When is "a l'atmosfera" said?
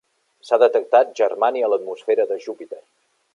1.67-2.27